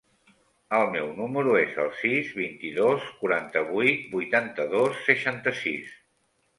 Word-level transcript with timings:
El 0.77 0.85
meu 0.95 1.11
número 1.19 1.53
es 1.59 1.77
el 1.83 1.91
sis, 1.99 2.33
vint-i-dos, 2.41 3.05
quaranta-vuit, 3.23 4.11
vuitanta-dos, 4.19 5.07
seixanta-sis. 5.13 5.99